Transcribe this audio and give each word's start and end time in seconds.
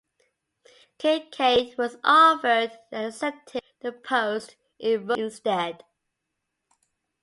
Kinkaid 0.97 1.77
was 1.77 1.97
offered 2.03 2.71
and 2.91 3.05
accepted 3.05 3.61
the 3.81 3.91
post 3.91 4.55
in 4.79 5.05
Rome 5.05 5.19
instead. 5.19 5.83